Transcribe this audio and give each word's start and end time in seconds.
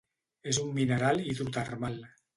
És 0.53 0.59
un 0.63 0.71
mineral 0.79 1.23
hidrotermal. 1.27 2.01